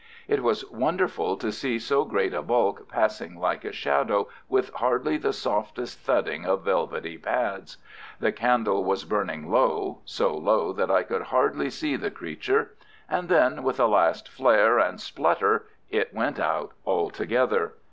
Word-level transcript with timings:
It 0.27 0.41
was 0.41 0.67
wonderful 0.71 1.37
to 1.37 1.51
see 1.51 1.77
so 1.77 2.05
great 2.05 2.33
a 2.33 2.41
bulk 2.41 2.89
passing 2.89 3.37
like 3.39 3.63
a 3.63 3.71
shadow, 3.71 4.29
with 4.49 4.73
hardly 4.73 5.15
the 5.17 5.31
softest 5.31 5.99
thudding 5.99 6.43
of 6.43 6.63
velvety 6.65 7.19
pads. 7.19 7.77
The 8.19 8.31
candle 8.31 8.83
was 8.83 9.05
burning 9.05 9.51
low—so 9.51 10.33
low 10.35 10.73
that 10.73 10.89
I 10.89 11.03
could 11.03 11.21
hardly 11.21 11.69
see 11.69 11.97
the 11.97 12.09
creature. 12.09 12.73
And 13.07 13.29
then, 13.29 13.61
with 13.61 13.79
a 13.79 13.85
last 13.85 14.27
flare 14.27 14.79
and 14.79 14.99
splutter 14.99 15.67
it 15.91 16.11
went 16.15 16.39
out 16.39 16.71
altogether. 16.83 17.73